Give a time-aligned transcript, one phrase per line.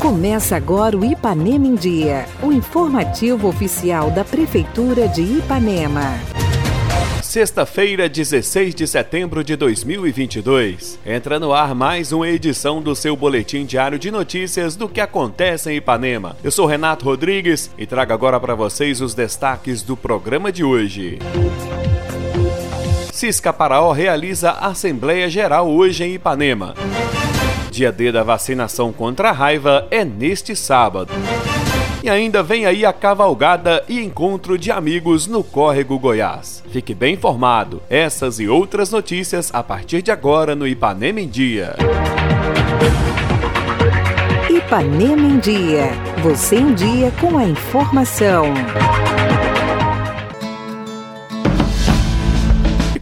[0.00, 6.14] Começa agora o Ipanema em Dia, o informativo oficial da Prefeitura de Ipanema.
[7.22, 10.98] Sexta-feira, 16 de setembro de 2022.
[11.04, 15.70] Entra no ar mais uma edição do seu boletim diário de notícias do que acontece
[15.70, 16.36] em Ipanema.
[16.42, 21.18] Eu sou Renato Rodrigues e trago agora para vocês os destaques do programa de hoje.
[23.18, 26.76] Cisca Paraó realiza Assembleia Geral hoje em Ipanema.
[27.68, 31.12] Dia D da vacinação contra a raiva é neste sábado.
[32.00, 36.62] E ainda vem aí a cavalgada e encontro de amigos no Córrego Goiás.
[36.70, 37.82] Fique bem informado.
[37.90, 41.74] Essas e outras notícias a partir de agora no Ipanema em Dia.
[44.48, 45.90] Ipanema em Dia.
[46.22, 48.44] Você em dia com a informação.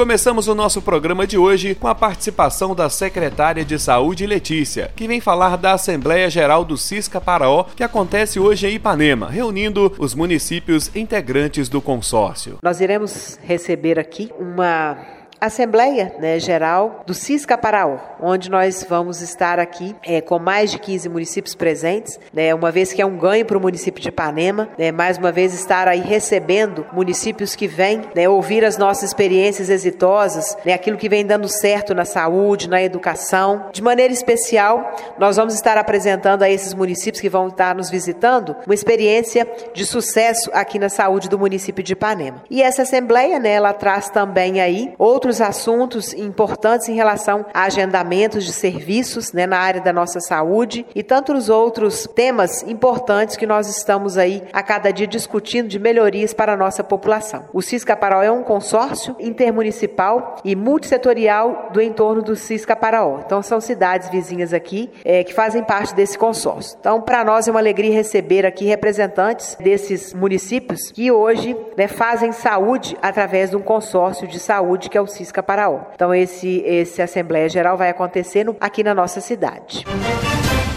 [0.00, 5.06] Começamos o nosso programa de hoje com a participação da secretária de Saúde Letícia, que
[5.06, 10.14] vem falar da Assembleia Geral do Cisca Paraó, que acontece hoje em Ipanema, reunindo os
[10.14, 12.56] municípios integrantes do consórcio.
[12.62, 14.96] Nós iremos receber aqui uma
[15.40, 20.78] Assembleia né, Geral do Cisca Paraó, onde nós vamos estar aqui é, com mais de
[20.78, 24.68] 15 municípios presentes, né, uma vez que é um ganho para o município de Ipanema,
[24.76, 29.70] né, mais uma vez estar aí recebendo municípios que vêm né, ouvir as nossas experiências
[29.70, 33.70] exitosas, né, aquilo que vem dando certo na saúde, na educação.
[33.72, 38.54] De maneira especial, nós vamos estar apresentando a esses municípios que vão estar nos visitando
[38.66, 42.42] uma experiência de sucesso aqui na saúde do município de Ipanema.
[42.50, 47.62] E essa Assembleia, né, ela traz também aí outros outros assuntos importantes em relação a
[47.62, 53.46] agendamentos de serviços né, na área da nossa saúde e tantos outros temas importantes que
[53.46, 57.44] nós estamos aí a cada dia discutindo de melhorias para a nossa população.
[57.52, 63.20] O Cisca-Paraó é um consórcio intermunicipal e multissetorial do entorno do Cisca-Paraó.
[63.24, 66.76] Então são cidades vizinhas aqui é, que fazem parte desse consórcio.
[66.80, 72.32] Então para nós é uma alegria receber aqui representantes desses municípios que hoje né, fazem
[72.32, 75.80] saúde através de um consórcio de saúde que é o Cisca Paraó.
[75.94, 79.84] Então esse esse Assembleia Geral vai acontecer no, aqui na nossa cidade.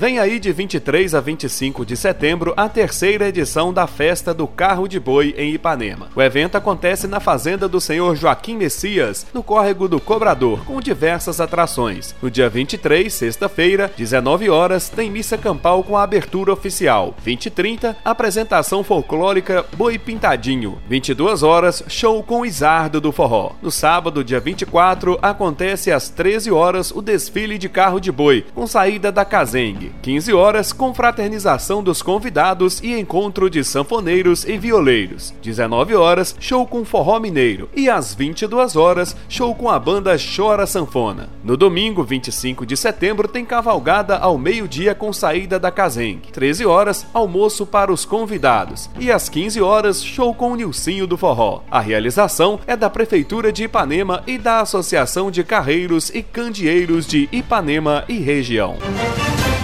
[0.00, 4.88] Vem aí de 23 a 25 de setembro a terceira edição da Festa do Carro
[4.88, 6.08] de Boi em Ipanema.
[6.16, 11.38] O evento acontece na fazenda do senhor Joaquim Messias, no córrego do Cobrador, com diversas
[11.38, 12.14] atrações.
[12.22, 17.14] No dia 23, sexta-feira, 19 horas, tem missa campal com a abertura oficial.
[17.22, 20.78] 20 e 30, apresentação folclórica Boi Pintadinho.
[20.88, 23.52] 22 horas, show com Isardo do Forró.
[23.60, 28.66] No sábado, dia 24, acontece às 13 horas o desfile de carro de boi, com
[28.66, 29.26] saída da
[29.90, 29.94] Cazengue.
[30.02, 35.34] 15 horas, confraternização dos convidados e encontro de sanfoneiros e violeiros.
[35.42, 37.68] 19 horas, show com forró mineiro.
[37.74, 41.28] E às 22 horas, show com a banda Chora Sanfona.
[41.44, 46.32] No domingo, 25 de setembro, tem cavalgada ao meio-dia com saída da Cazengue.
[46.32, 48.90] 13 horas, almoço para os convidados.
[48.98, 51.62] E às 15 horas, show com o Nilcinho do Forró.
[51.70, 57.28] A realização é da Prefeitura de Ipanema e da Associação de Carreiros e Candeeiros de
[57.32, 58.76] Ipanema e região.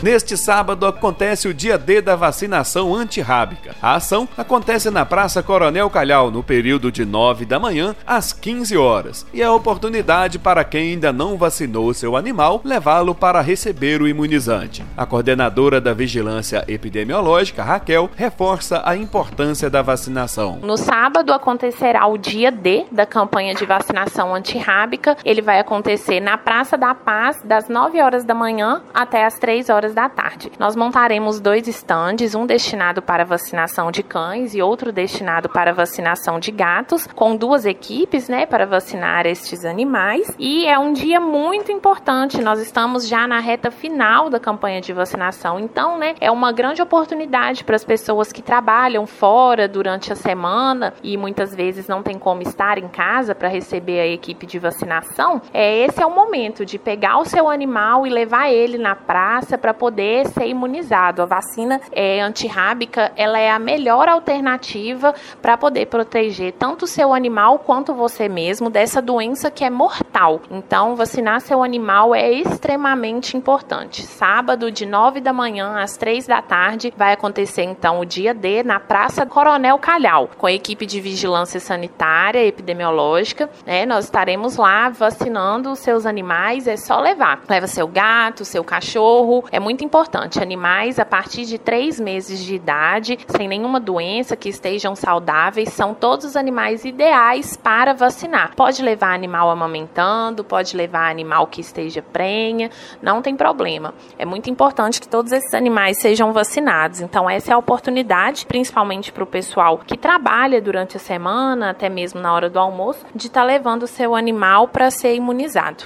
[0.00, 3.74] Neste sábado acontece o dia D da vacinação antirrábica.
[3.82, 8.76] A ação acontece na Praça Coronel Calhau no período de 9 da manhã às 15
[8.76, 14.06] horas e é oportunidade para quem ainda não vacinou seu animal levá-lo para receber o
[14.06, 14.84] imunizante.
[14.96, 20.60] A coordenadora da Vigilância Epidemiológica, Raquel, reforça a importância da vacinação.
[20.62, 25.16] No sábado acontecerá o dia D da campanha de vacinação antirrábica.
[25.24, 29.68] Ele vai acontecer na Praça da Paz das 9 horas da manhã até as 3
[29.68, 30.52] horas horas da tarde.
[30.58, 36.38] Nós montaremos dois estandes, um destinado para vacinação de cães e outro destinado para vacinação
[36.38, 40.34] de gatos, com duas equipes, né, para vacinar estes animais.
[40.38, 42.42] E é um dia muito importante.
[42.42, 46.82] Nós estamos já na reta final da campanha de vacinação, então, né, é uma grande
[46.82, 52.18] oportunidade para as pessoas que trabalham fora durante a semana e muitas vezes não tem
[52.18, 55.40] como estar em casa para receber a equipe de vacinação.
[55.52, 59.56] É esse é o momento de pegar o seu animal e levar ele na praça
[59.56, 61.22] para poder ser imunizado.
[61.22, 67.14] A vacina é, antirrábica ela é a melhor alternativa para poder proteger tanto o seu
[67.14, 70.40] animal quanto você mesmo dessa doença que é mortal.
[70.50, 74.02] Então, vacinar seu animal é extremamente importante.
[74.02, 78.62] Sábado, de 9 da manhã às 3 da tarde, vai acontecer então o dia D
[78.62, 83.48] na Praça Coronel Calhau, com a equipe de vigilância sanitária e epidemiológica.
[83.64, 83.86] Né?
[83.86, 87.40] Nós estaremos lá vacinando os seus animais, é só levar.
[87.48, 89.44] Leva seu gato, seu cachorro.
[89.52, 90.42] É muito importante.
[90.42, 95.94] Animais a partir de três meses de idade, sem nenhuma doença, que estejam saudáveis, são
[95.94, 98.54] todos os animais ideais para vacinar.
[98.54, 102.70] Pode levar animal amamentando, pode levar animal que esteja prenha,
[103.02, 103.94] não tem problema.
[104.18, 107.00] É muito importante que todos esses animais sejam vacinados.
[107.00, 111.88] Então, essa é a oportunidade, principalmente para o pessoal que trabalha durante a semana, até
[111.88, 115.84] mesmo na hora do almoço, de estar tá levando o seu animal para ser imunizado.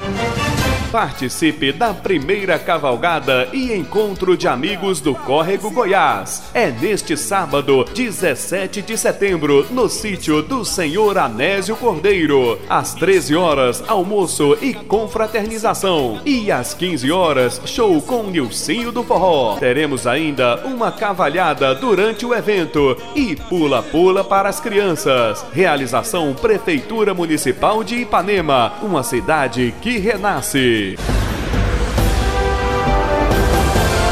[0.93, 6.43] Participe da primeira cavalgada e encontro de amigos do Córrego Goiás.
[6.53, 12.59] É neste sábado, 17 de setembro, no sítio do Senhor Anésio Cordeiro.
[12.69, 16.21] Às 13 horas, almoço e confraternização.
[16.27, 19.57] E às 15 horas, show com Nilcinho do Forró.
[19.59, 25.43] Teremos ainda uma cavalhada durante o evento e pula-pula para as crianças.
[25.55, 30.82] Realização Prefeitura Municipal de Ipanema, uma cidade que renasce.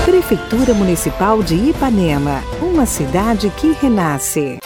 [0.05, 4.58] Prefeitura Municipal de Ipanema, uma cidade que renasce.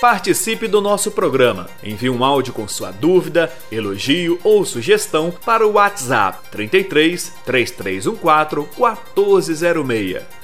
[0.00, 1.68] Participe do nosso programa.
[1.82, 10.37] Envie um áudio com sua dúvida, elogio ou sugestão para o WhatsApp 33 3314 1406.